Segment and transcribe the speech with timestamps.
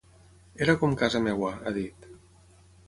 [0.67, 2.11] Era com casa meva, ha dit.